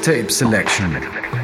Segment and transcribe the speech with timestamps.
[0.00, 1.39] Mixtape Selection.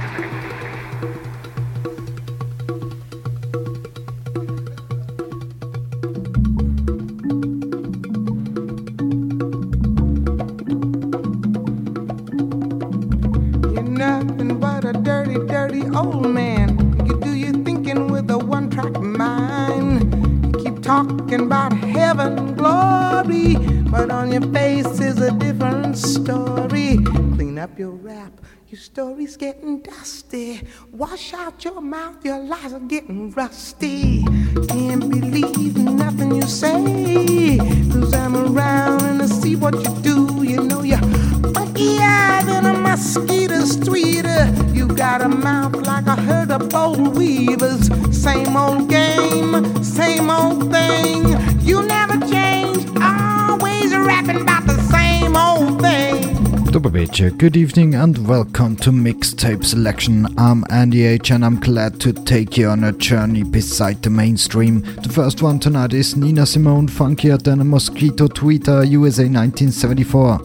[57.17, 60.27] Good evening and welcome to Mixtape Selection.
[60.39, 64.83] I'm Andy H and I'm glad to take you on a journey beside the mainstream.
[64.83, 70.41] The first one tonight is Nina Simone, Funkier Than a Mosquito Tweeter, USA 1974.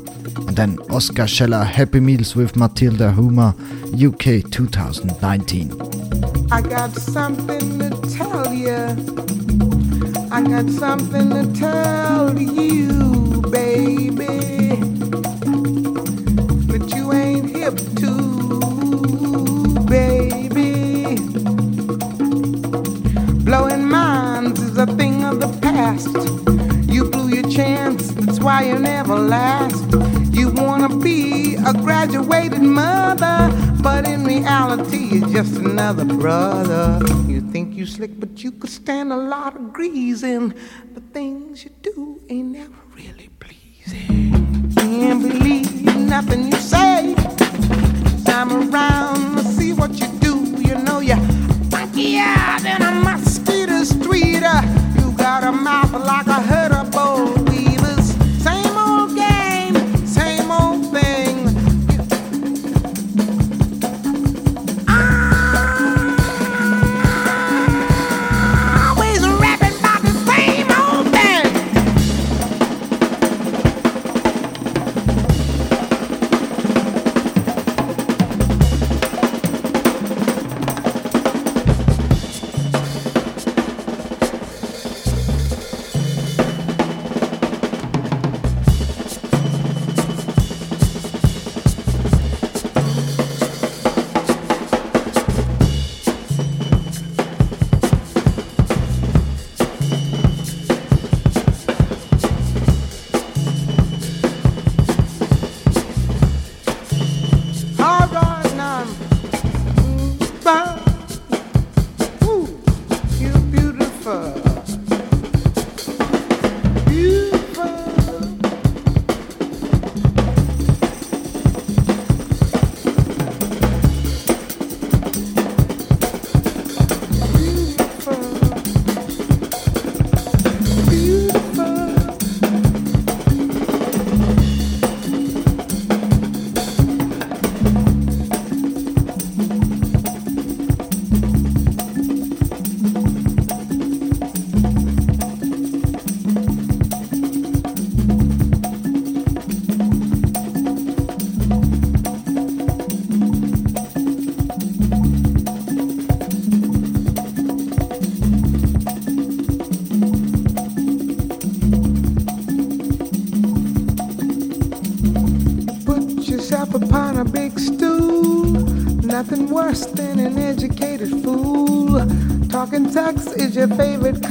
[0.47, 3.53] And then Oscar Scheller, Happy Meals with Matilda Huma,
[3.94, 5.73] UK 2019.
[6.53, 8.95] I got something to tell you.
[10.31, 14.20] I got something to tell you, baby.
[28.52, 29.85] Why you never last.
[30.38, 33.38] You wanna be a graduated mother,
[33.81, 36.85] but in reality, you're just another brother.
[37.33, 40.53] You think you slick, but you could stand a lot of greasing.
[40.95, 41.95] The things you do
[42.29, 44.73] ain't never really pleasing.
[44.75, 47.16] Can't believe nothing you say
[48.25, 49.91] time around to see what.
[50.01, 50.10] You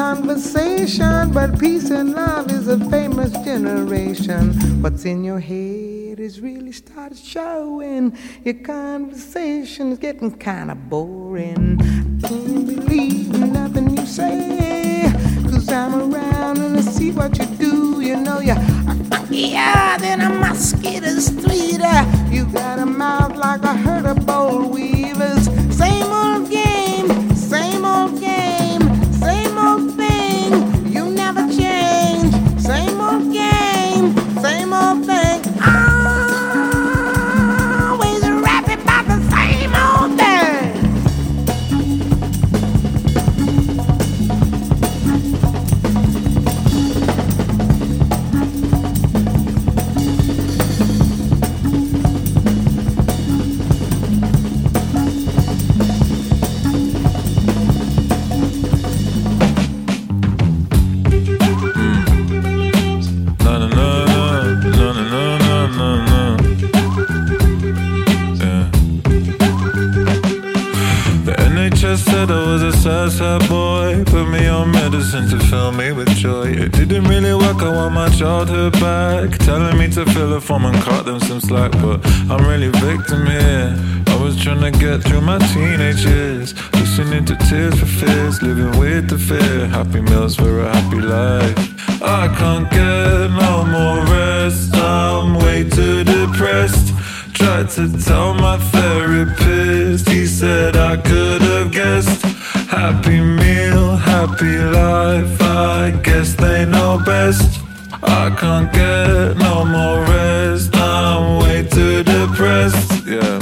[0.00, 4.82] conversation, but peace and love is a famous generation.
[4.82, 8.16] What's in your head is really started showing.
[8.44, 11.19] Your conversation is getting kind of boring.
[78.90, 79.38] Back.
[79.38, 81.98] Telling me to fill a form and cut them some slack, but
[82.30, 83.68] I'm really victim here.
[84.12, 86.48] I was trying to get through my teenage years.
[86.80, 89.56] Listening to tears for fears, living with the fear.
[89.78, 91.56] Happy meals for a happy life.
[92.20, 96.88] I can't get no more rest, I'm way too depressed.
[97.40, 102.22] Tried to tell my therapist, he said I could have guessed.
[102.78, 107.69] Happy meal, happy life, I guess they know best.
[108.02, 113.38] I can't get no more rest, I'm way too depressed, yeah.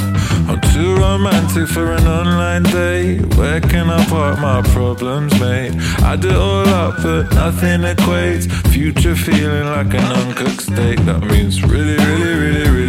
[0.48, 3.34] I'm too romantic for an online date.
[3.36, 5.74] Where can I park my problems, mate?
[6.02, 8.50] I do all up, but nothing equates.
[8.72, 10.98] Future feeling like an uncooked steak.
[11.00, 12.87] That means really, really, really, really,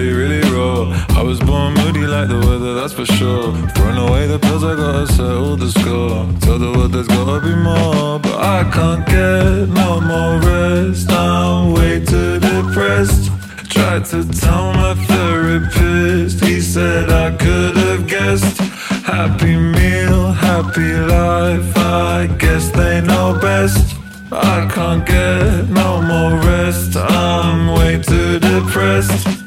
[0.59, 3.53] I was born moody like the weather, that's for sure.
[3.75, 6.27] Throwing away the pills, I gotta settle the score.
[6.41, 11.09] Tell the world there's gotta be more, but I can't get no more rest.
[11.11, 13.31] I'm way too depressed.
[13.69, 18.57] Tried to tell my therapist, he said I could have guessed.
[19.05, 23.95] Happy meal, happy life, I guess they know best.
[24.31, 29.38] I can't get no more rest, I'm way too depressed.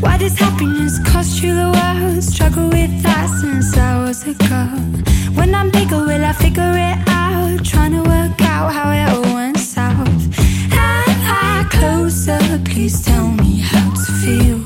[0.00, 2.22] Why does happiness cost you the world?
[2.22, 4.80] Struggle with that since I was a girl.
[5.34, 7.64] When I'm bigger, will I figure it out?
[7.64, 10.08] Trying to work out how it all went south.
[10.72, 12.40] Am I closer?
[12.64, 14.60] Please tell me how to feel.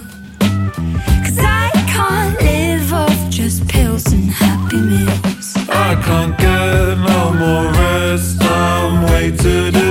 [1.24, 5.54] Cause I can't live off just pills and happy meals.
[5.68, 8.40] I can't get no more rest.
[8.40, 9.83] I'm way too.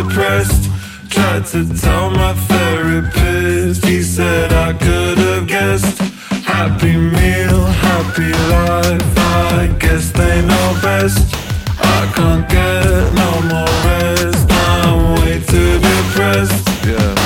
[1.43, 5.97] Tried to tell my therapist, he said I could have guessed.
[6.45, 11.35] Happy meal, happy life, I guess they know best.
[11.79, 17.22] I can't get no more rest, I'm way too depressed, yeah.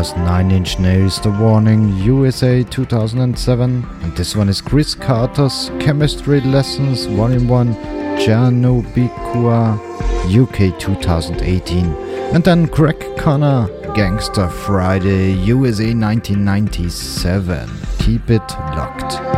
[0.00, 6.40] Was Nine Inch Nails The Warning USA 2007, and this one is Chris Carter's Chemistry
[6.40, 7.74] Lessons Volume 1
[8.16, 9.76] Cernubicua
[10.24, 11.84] UK 2018,
[12.34, 17.68] and then Greg Connor Gangster Friday USA 1997.
[17.98, 19.29] Keep it locked.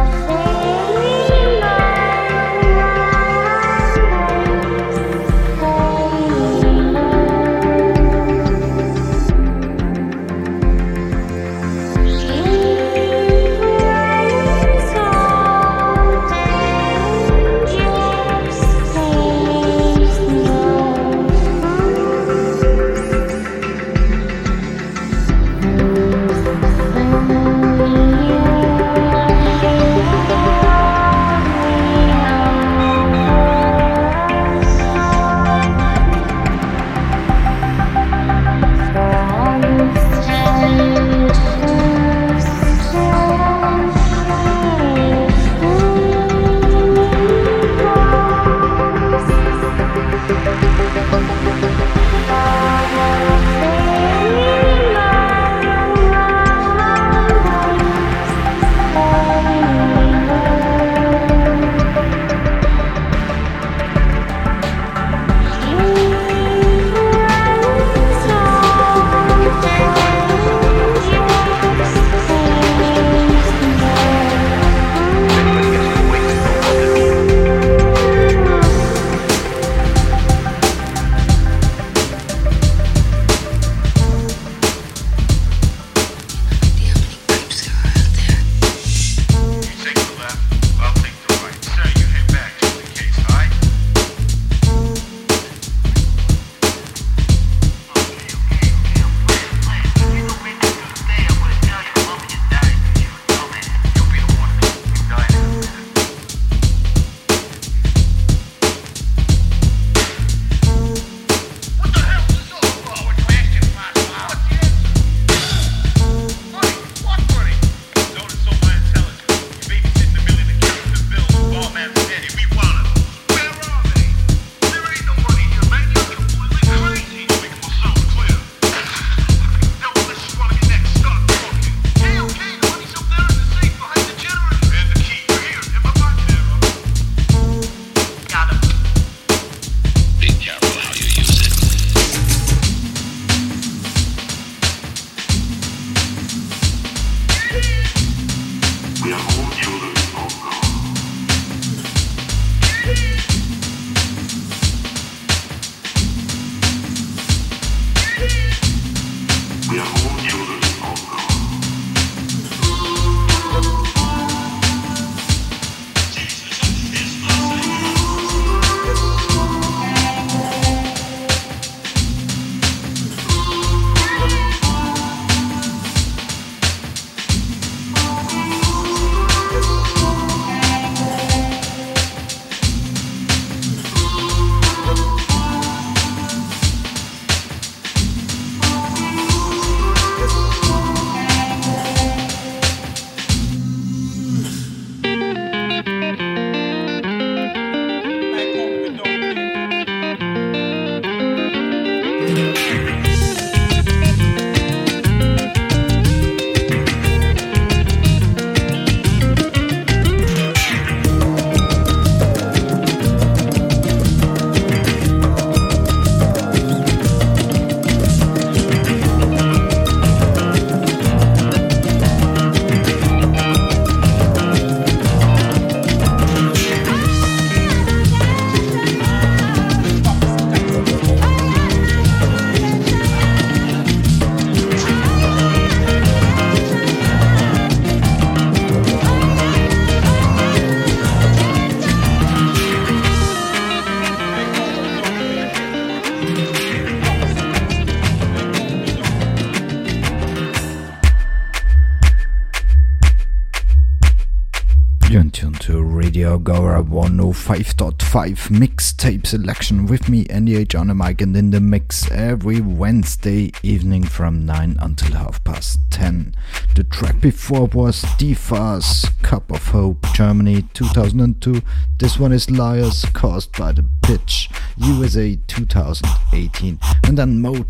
[257.33, 262.61] 105.5 mixtape selection with me, Andy H on the mic, and in the mix every
[262.61, 266.35] Wednesday evening from 9 until half past 10.
[266.75, 271.63] The track before was Difa's Cup of Hope, Germany 2002.
[271.99, 276.79] This one is Liars Caused by the Pitch, USA 2018.
[277.05, 277.65] And then Mo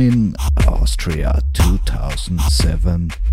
[0.00, 0.34] in
[0.66, 3.27] Austria 2017.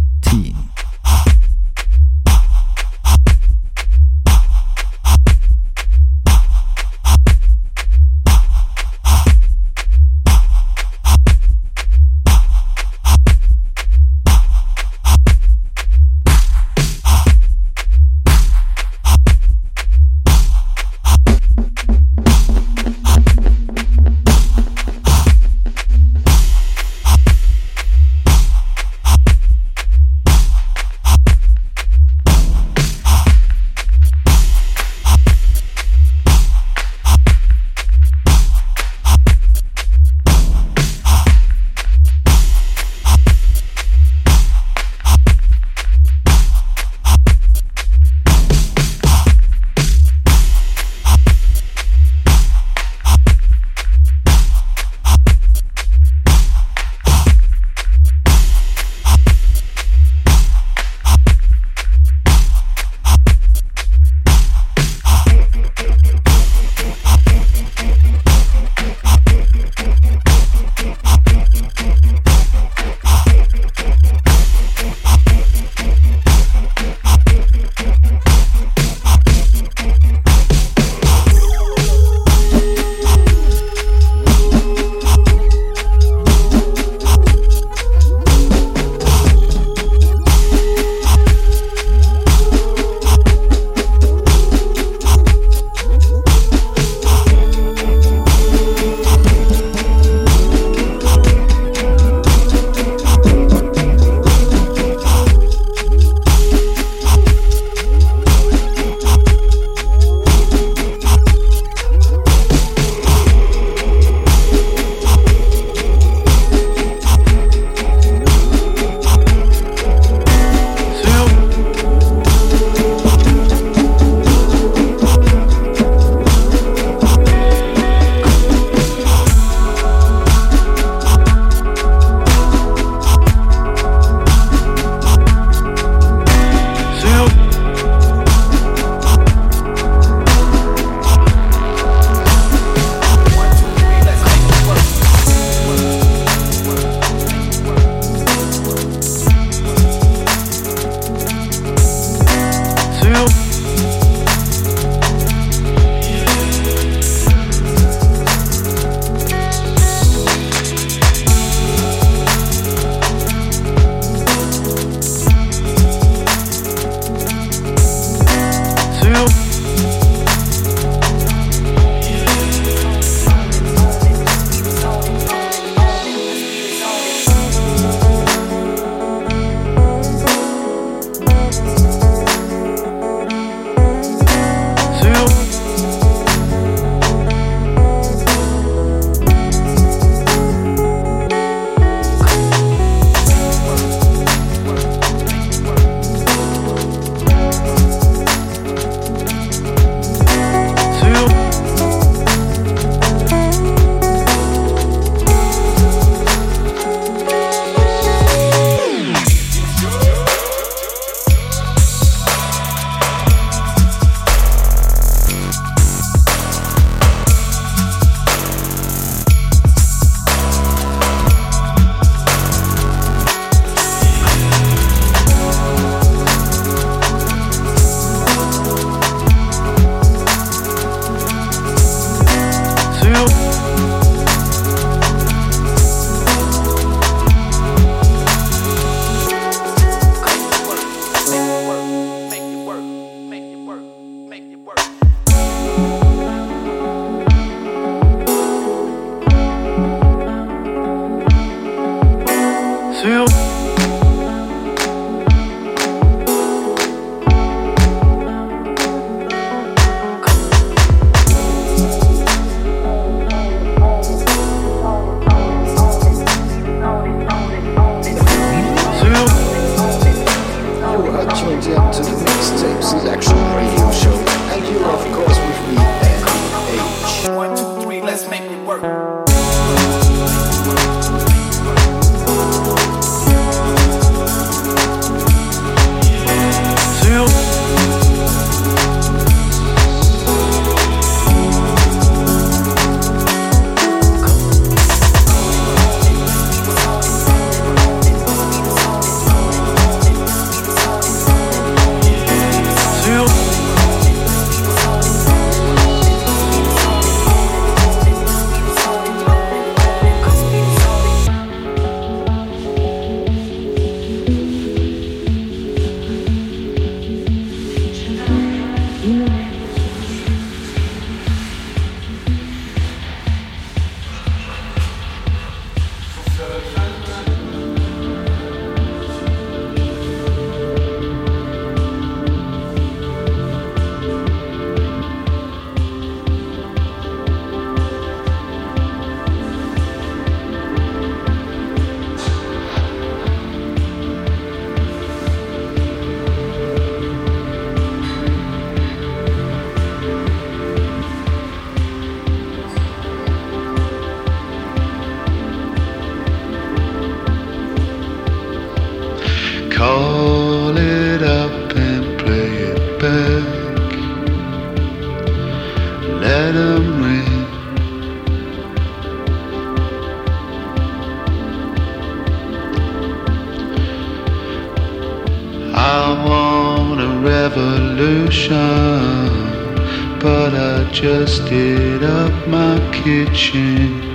[378.47, 384.13] sunshine, but I just did up my kitchen.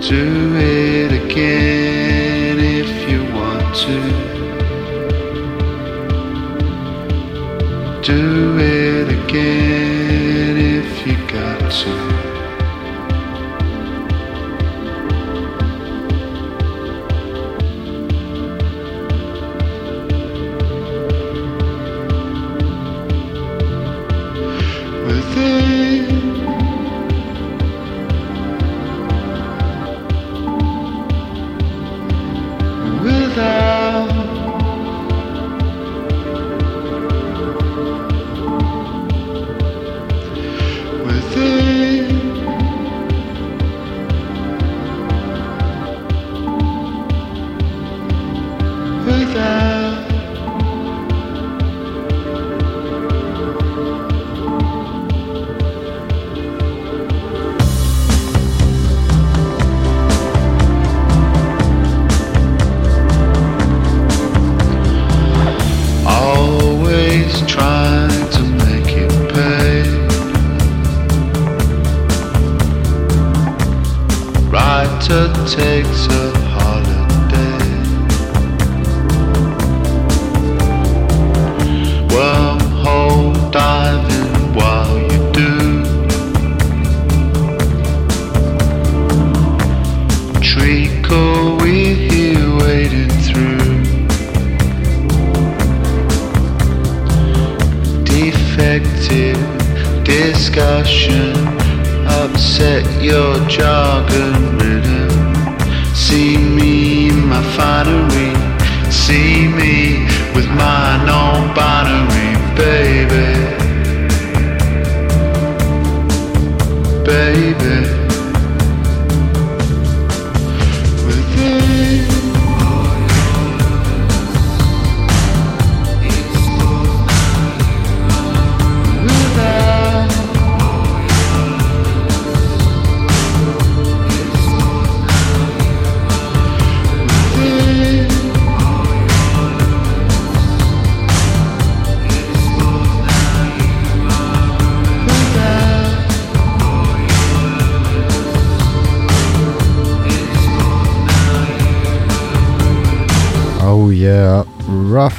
[0.00, 1.87] do it again.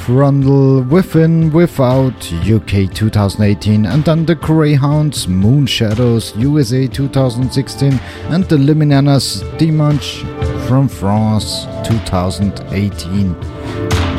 [0.08, 7.92] Rundle Within Without UK 2018 and then the Greyhounds Moon Shadows USA 2016
[8.30, 10.24] and the Liminanas Dimanche
[10.66, 14.09] from France 2018.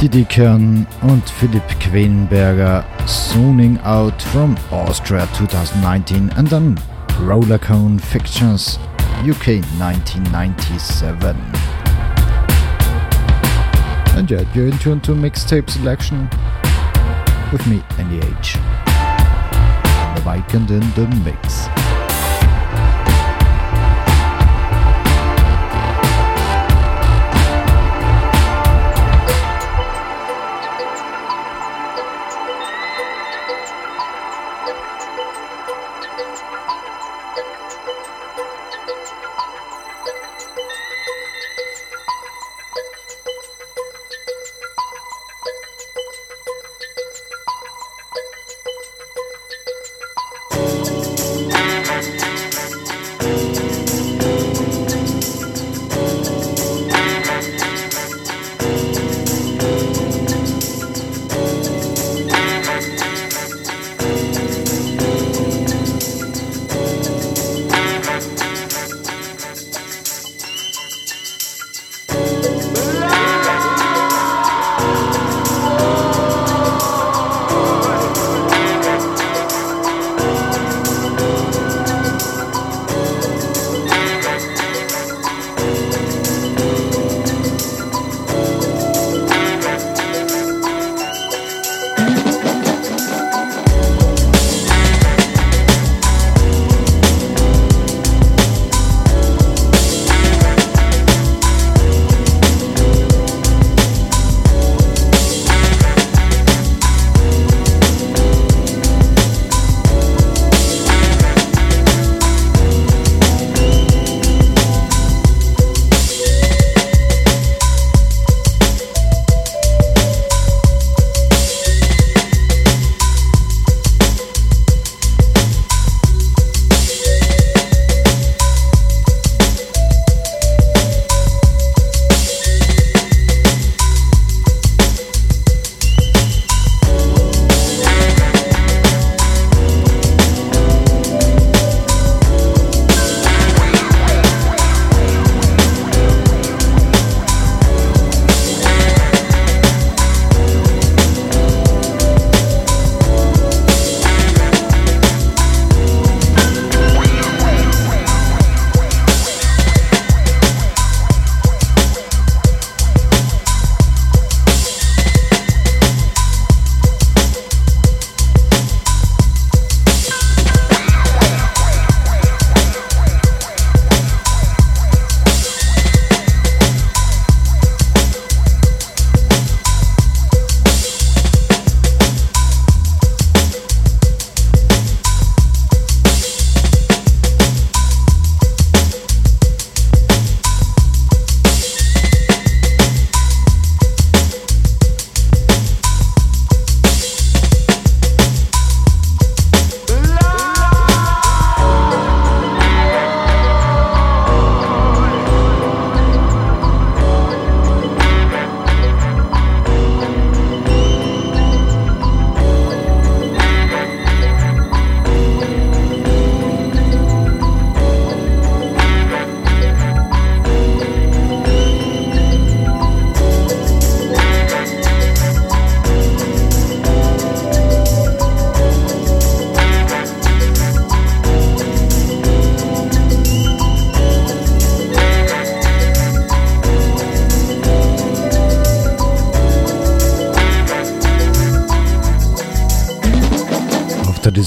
[0.00, 6.78] Didi Kern und Philipp Quehenberger Zoning Out from Austria 2019 and then
[7.26, 8.78] Rollercone Fictions
[9.26, 11.36] UK 1997.
[14.16, 16.28] And yeah, you're in tune to mixtape selection
[17.50, 17.82] with me.
[17.98, 18.08] On
[20.14, 20.22] the
[20.54, 21.87] and in the mix.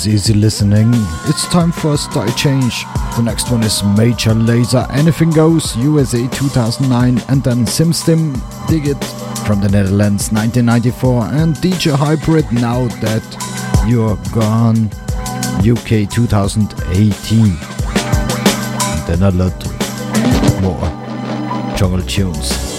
[0.07, 0.91] Easy listening.
[1.25, 2.85] It's time for a style change.
[3.15, 8.35] The next one is Major Lazer Anything Goes USA 2009 and then SimStim
[8.67, 9.03] Dig It
[9.45, 13.23] from the Netherlands 1994 and DJ Hybrid Now That
[13.87, 14.89] You're Gone
[15.59, 17.57] UK 2018.
[18.97, 22.70] And then a lot more jungle tunes.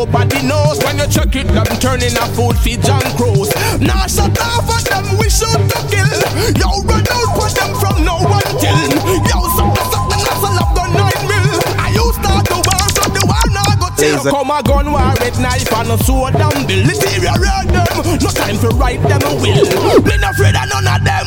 [0.00, 0.80] nobody knows.
[0.84, 3.52] When you check it, them turning a food feed John Crows.
[3.84, 6.20] Now shut off at them, we shoot to kill.
[6.56, 8.80] Yo, run out, push them from no one till.
[9.28, 11.52] Yo, suck the suck them, that's a love nine mil.
[11.76, 14.24] I used to do war, so the war now go till.
[14.24, 16.80] Come a gun war with knife and a sword and bill.
[16.88, 17.92] Deteriorate them,
[18.24, 19.68] no time for write them a will.
[20.08, 21.26] Me not afraid of none of them,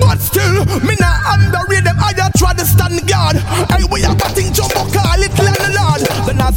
[0.00, 2.00] but still, me not underrate them.
[2.00, 3.36] I just try to stand guard.
[3.68, 5.83] Hey, we are batting jumbo, call it landlord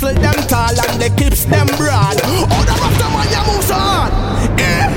[0.07, 2.21] hustle them tall and the clips them broad.
[2.23, 4.11] All the rest of man, you move so hard.
[4.59, 4.87] Eh?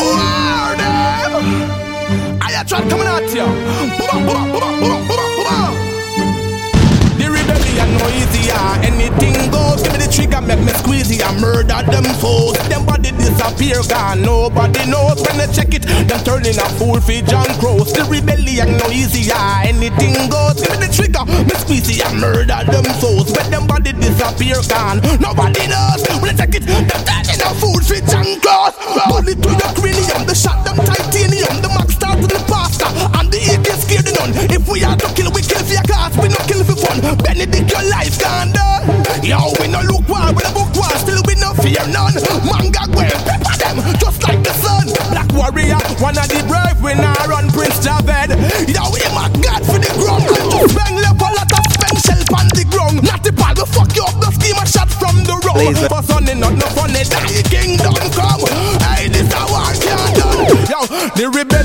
[0.00, 1.32] Or them.
[2.40, 3.46] I try coming at you.
[3.98, 5.72] Boom, boom, boom, boom, boom, boom.
[7.18, 8.64] The rebellion no easier.
[8.82, 9.82] Anything goes.
[9.82, 11.22] Give me the trigger, make me squeeze it.
[11.24, 12.56] I murder them fools.
[12.68, 12.86] Them
[13.18, 14.22] disappear, gone.
[14.22, 15.84] Nobody knows when they check it.
[16.08, 17.84] Them turning a fool for John Crow.
[17.84, 19.36] Still rebellion no easier.
[19.64, 20.60] Anything goes.
[20.60, 21.24] Give me the trigger.
[21.26, 23.32] Me squeezy and murder them souls.
[23.32, 25.00] When them body disappear, gone.
[25.20, 26.64] Nobody knows when they check it.
[26.66, 28.70] Them turning a fool for John Crow.
[29.10, 30.22] Bullet to your cranium.
[30.26, 31.60] The shot them titanium.
[31.60, 32.86] The max start with the pasta.
[33.18, 34.32] And the AK scared of none.
[34.50, 36.14] If we are to kill, we kill for your cause.
[36.18, 37.02] We not kill for fun.
[37.20, 38.21] Benedict your life.
[46.12, 48.36] one of the brave when I run Prince Javed.
[48.68, 50.28] Yo, him my god for the ground.
[50.28, 53.00] And to spend left a lot of spend shell on the ground.
[53.02, 55.76] Not the ball, fuck you up, the scheme shot from the road.
[55.88, 58.44] For uh, sunny, not no funny, die kingdom come.
[58.84, 60.52] Hey, this a war can't done.
[60.68, 60.80] Yo,
[61.16, 61.61] the rebel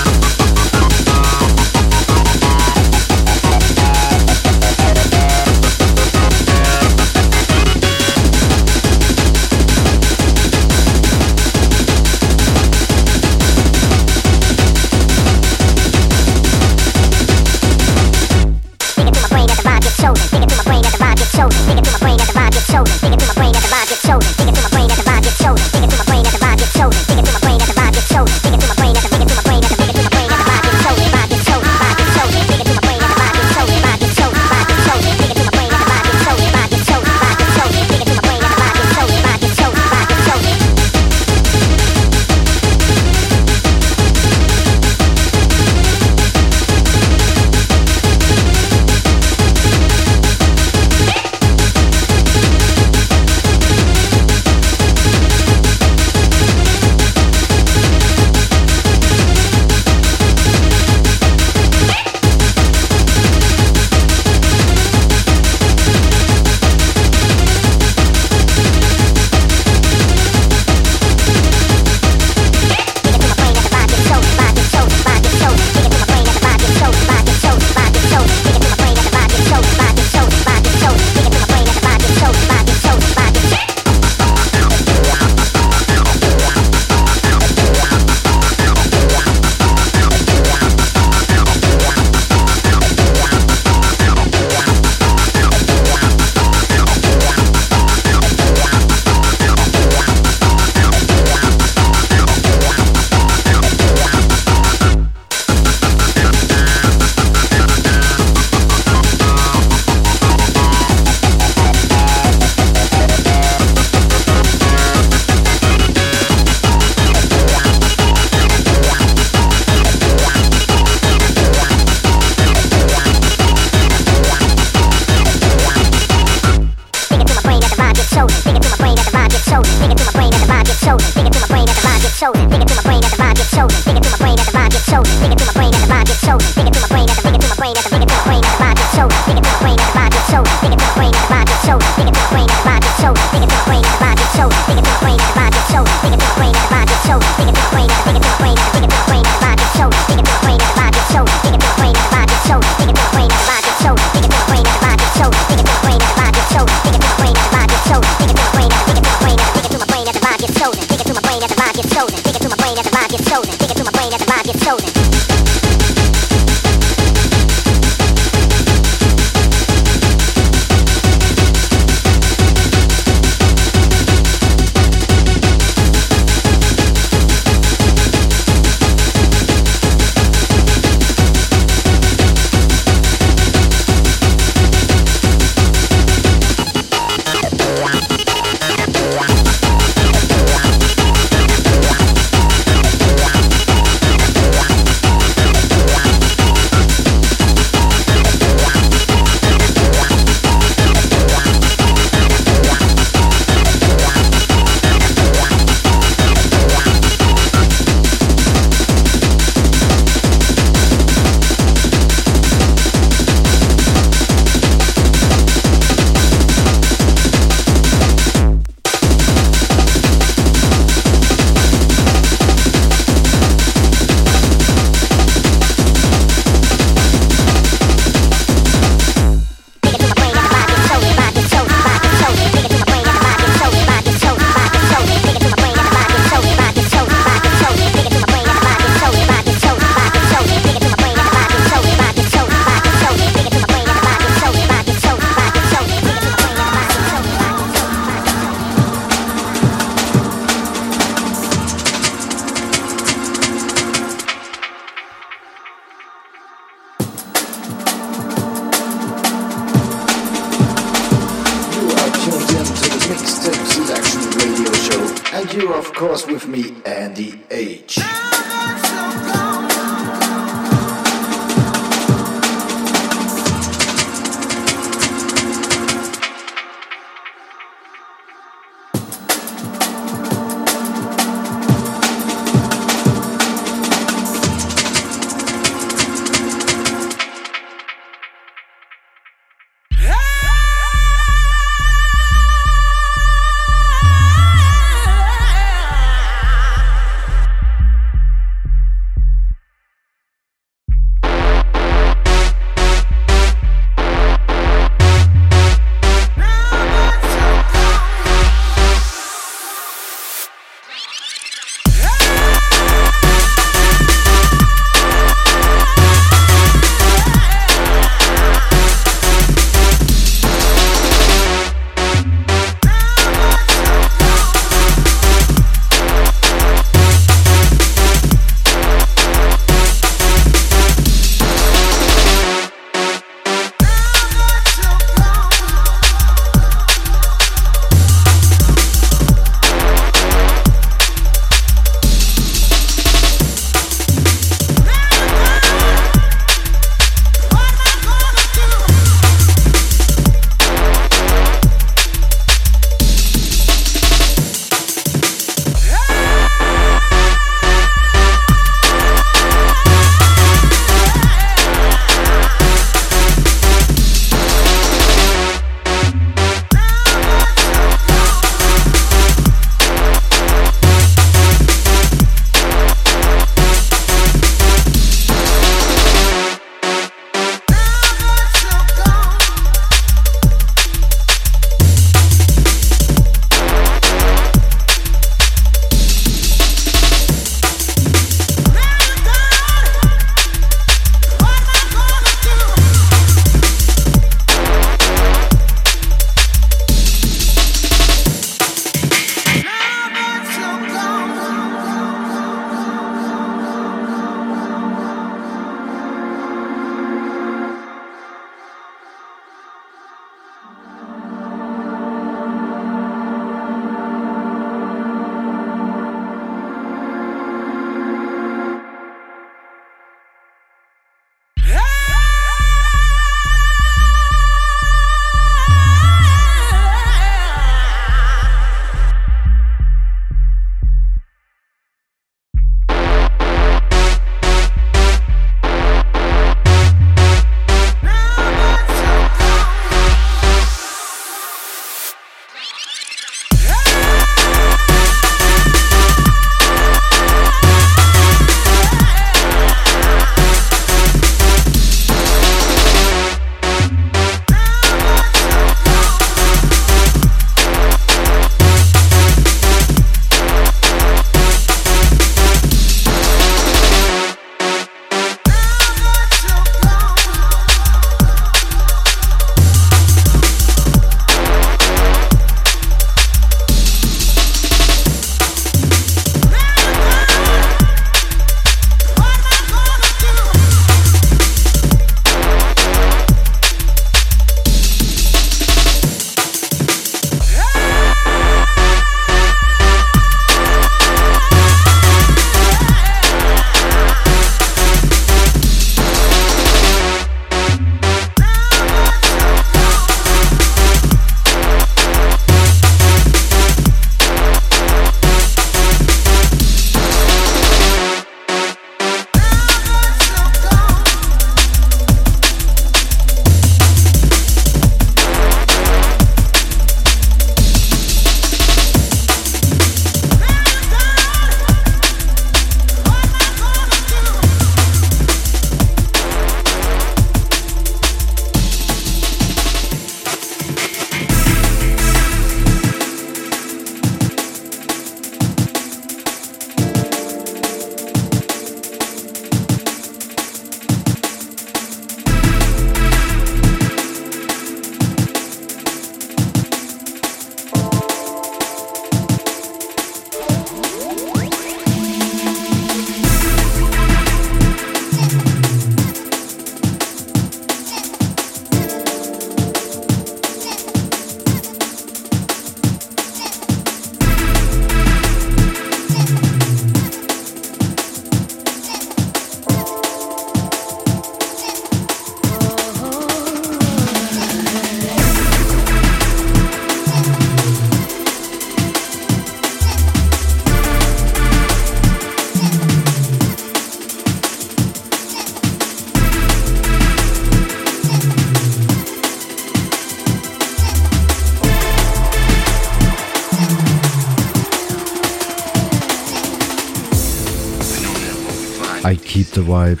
[599.68, 600.00] Vibe.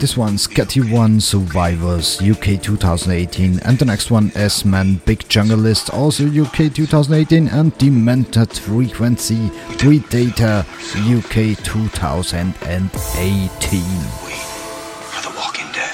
[0.00, 5.90] This one's Catty One Survivors UK 2018, and the next one S-Man Big Jungle List,
[5.90, 9.48] also UK 2018, and Demented Frequency
[9.78, 13.82] Predator UK 2018.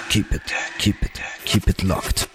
[0.09, 2.32] Keep it, keep it, keep it locked.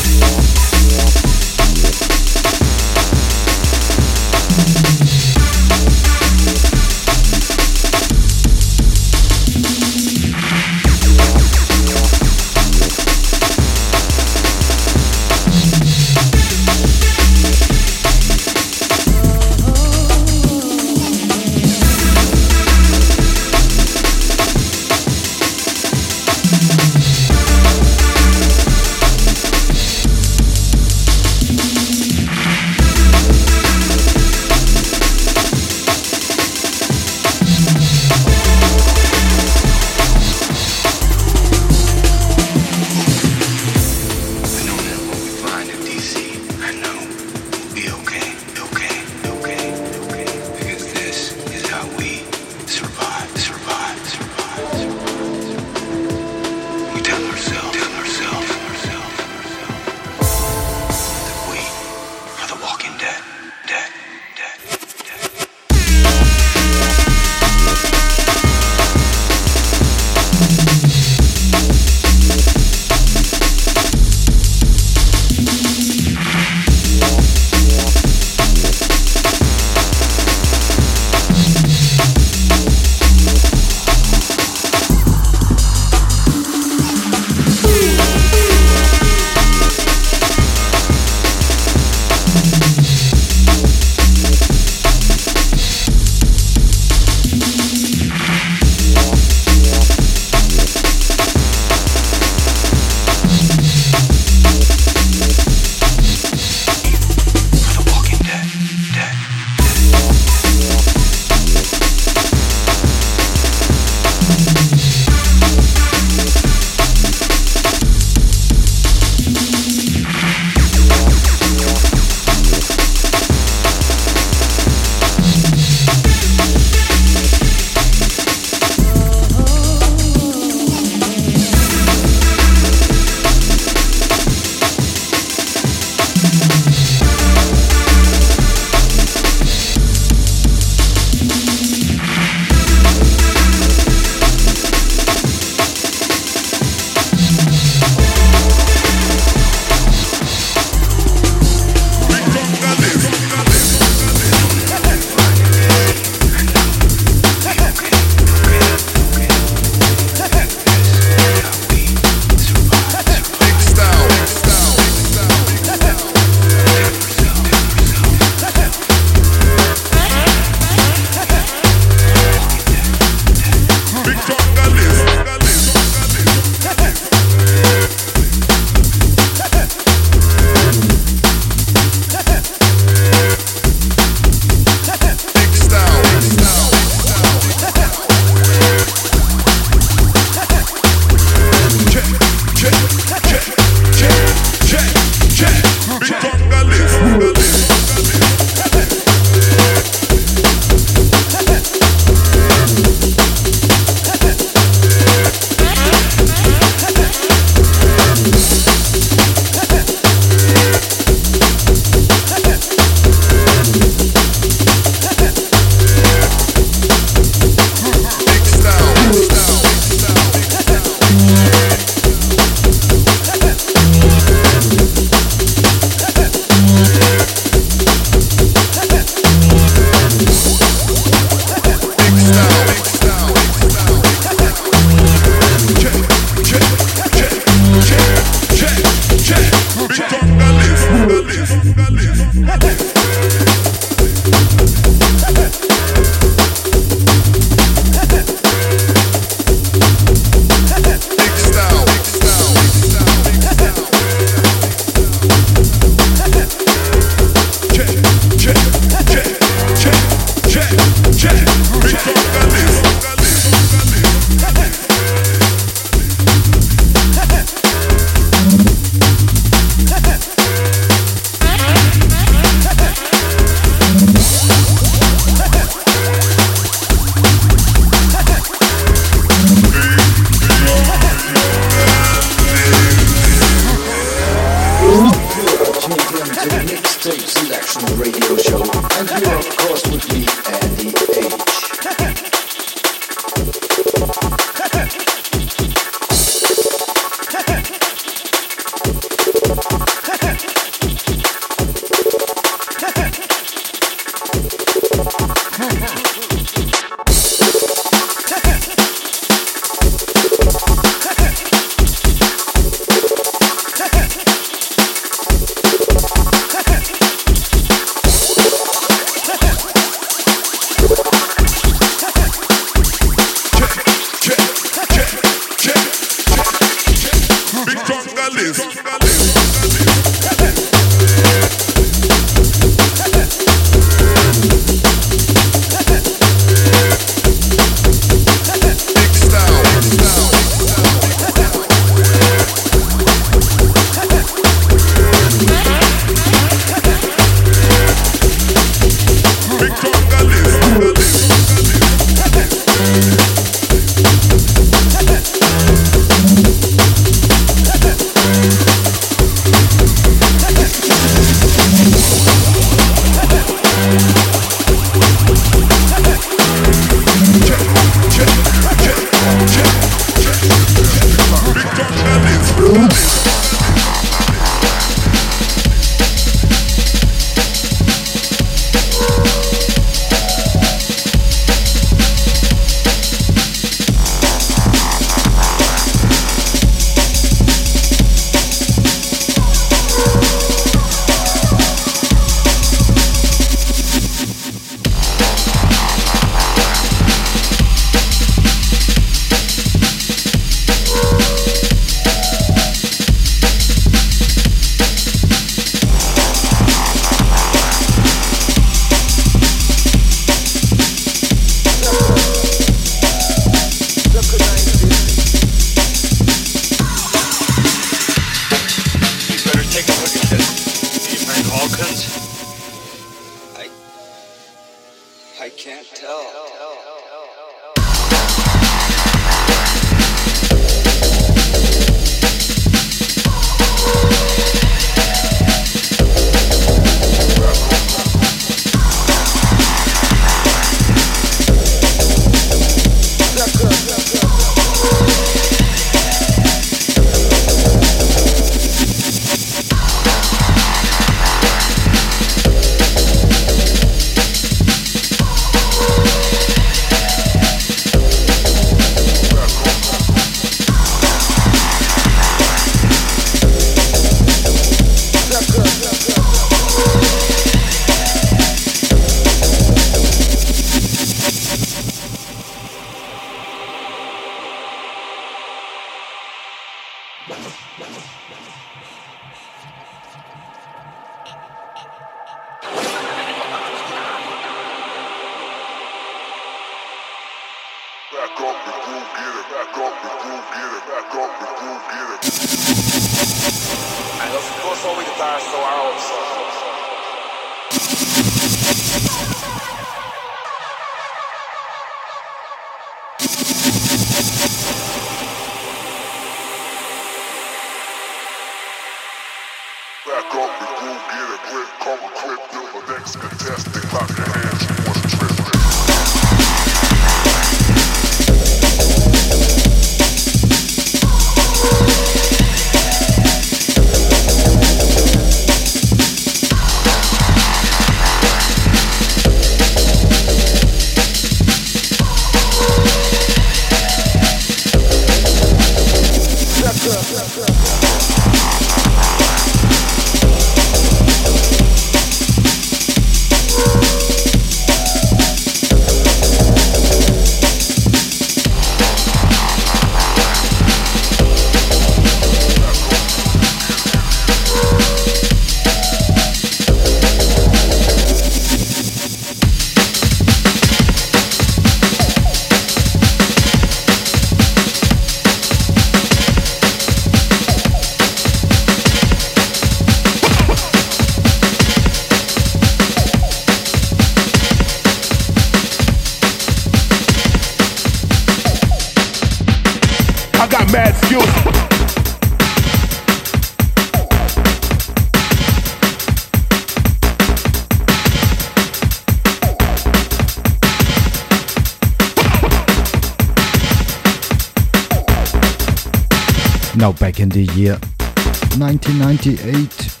[599.20, 600.00] 1998.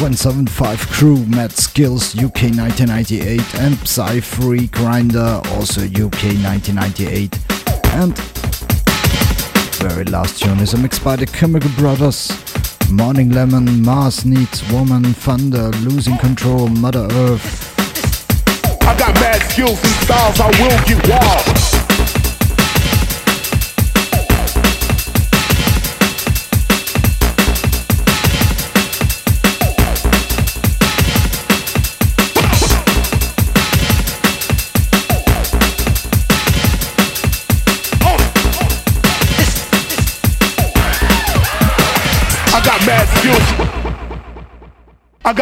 [0.00, 7.36] 175 Crew, Mad Skills, UK 1998, and Psy Free Grinder, also UK 1998.
[7.94, 8.16] And
[9.78, 12.30] very last tune is a mix by the Chemical Brothers.
[12.88, 17.76] Morning Lemon, Mars Needs Woman, Thunder, Losing Control, Mother Earth.
[18.82, 21.59] I got mad skills and styles, I will get wild.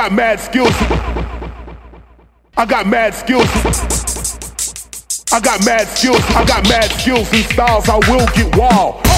[0.09, 0.74] Got mad skills.
[2.56, 3.46] I got mad skills.
[5.30, 6.22] I got mad skills.
[6.30, 7.88] I got mad skills and styles.
[7.90, 9.17] I will get wild.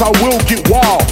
[0.00, 1.02] wild, I will get wild.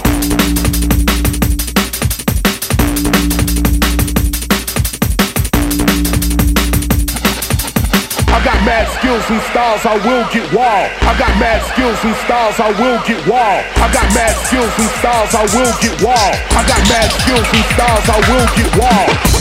[8.45, 10.93] got mad skills and styles, I will get wild.
[11.01, 13.65] I got mad skills and styles, I will get wild.
[13.77, 16.37] I got mad skills and styles, I will get wild.
[16.53, 19.34] I got mad skills and styles, I will get wild.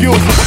[0.00, 0.39] You.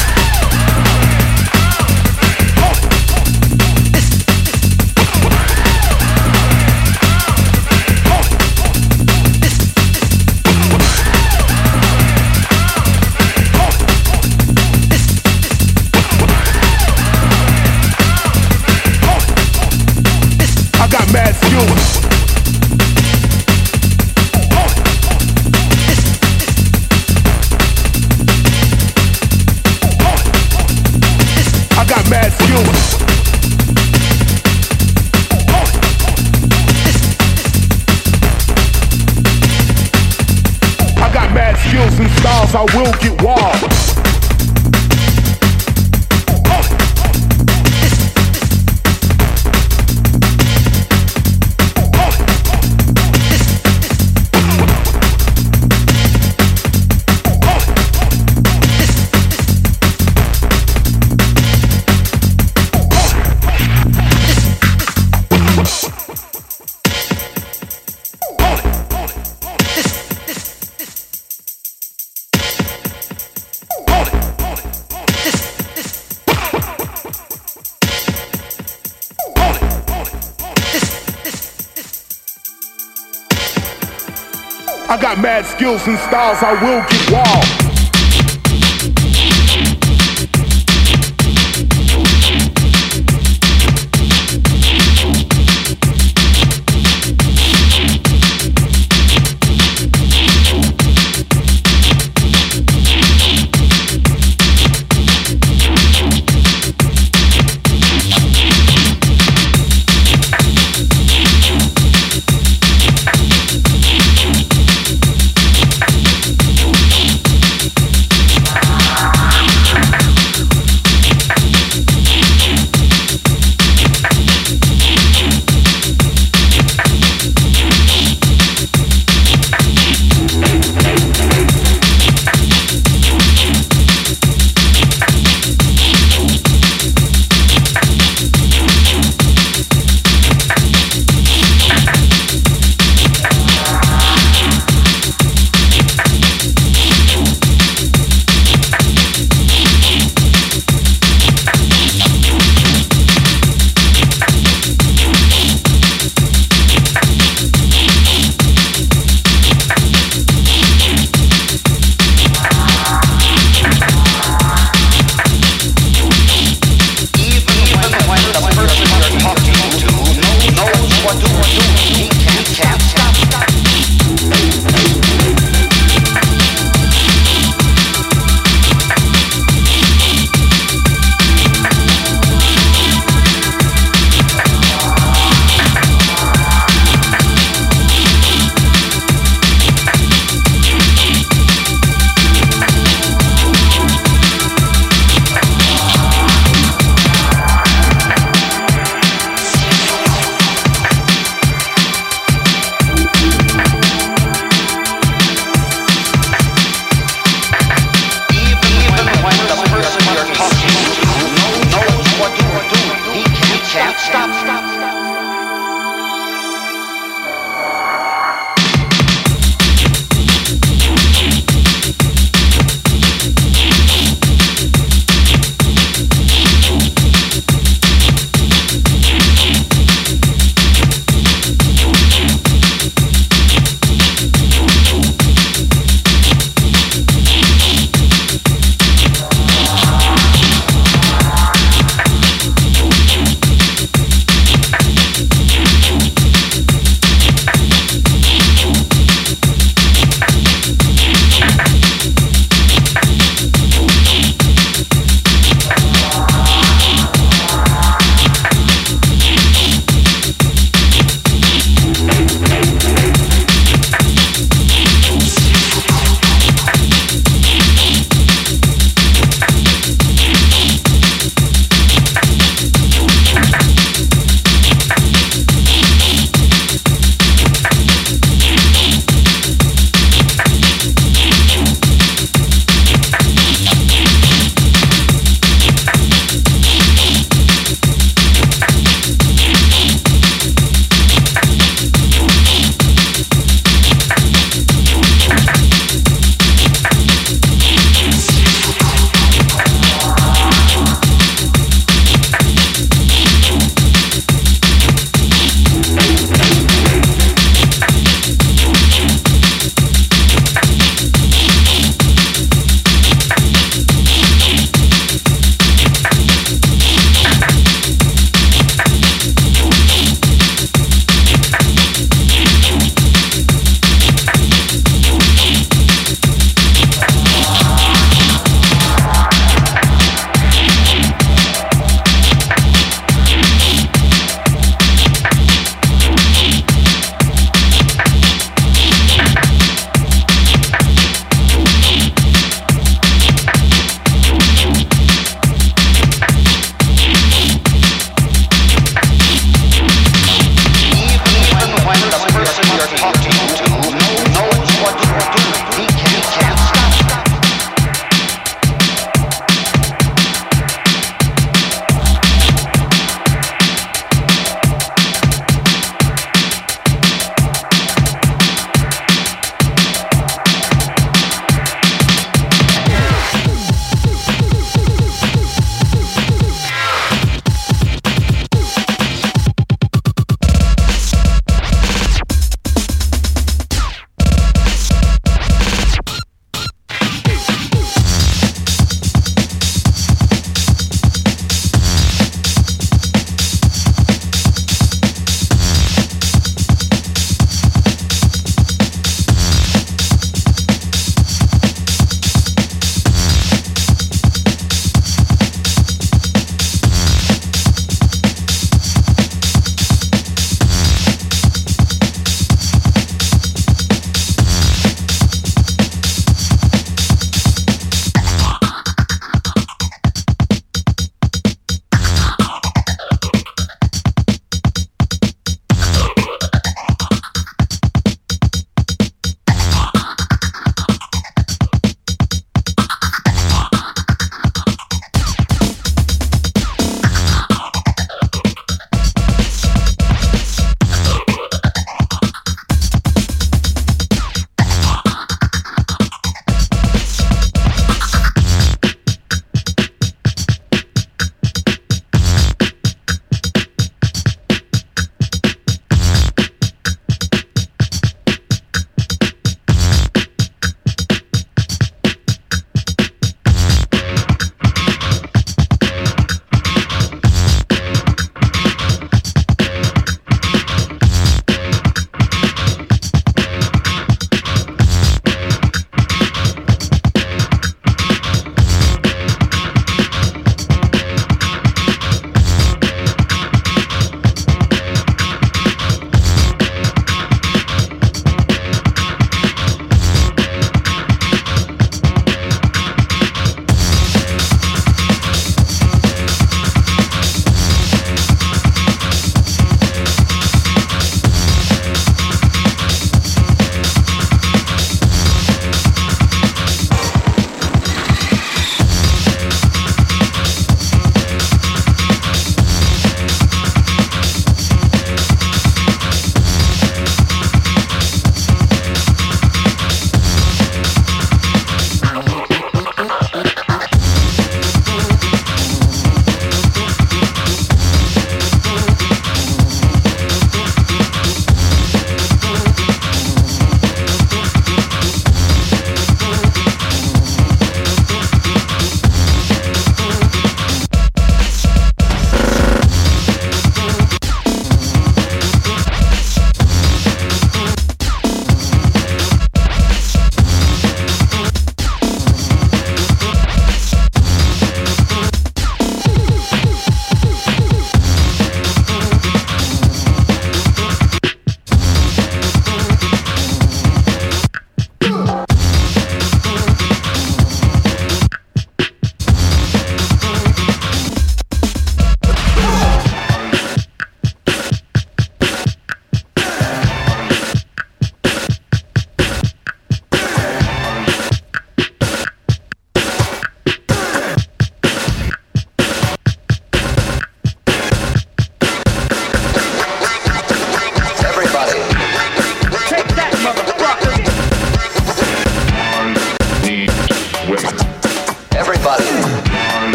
[85.63, 87.62] Skills and styles, I will get wild.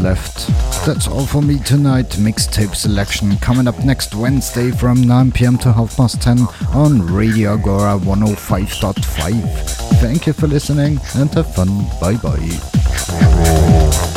[0.00, 0.46] Left.
[0.86, 2.08] That's all for me tonight.
[2.10, 6.38] Mixtape selection coming up next Wednesday from 9 pm to half past 10
[6.74, 10.00] on Radio Agora 105.5.
[10.00, 11.68] Thank you for listening and have fun.
[12.00, 14.12] Bye bye.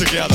[0.00, 0.29] Together.